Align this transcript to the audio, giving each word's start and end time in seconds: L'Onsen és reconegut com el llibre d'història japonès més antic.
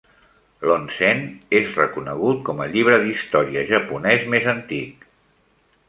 L'Onsen 0.69 1.21
és 1.59 1.77
reconegut 1.81 2.41
com 2.49 2.65
el 2.67 2.73
llibre 2.79 2.99
d'història 3.07 3.67
japonès 3.75 4.27
més 4.35 4.53
antic. 4.59 5.11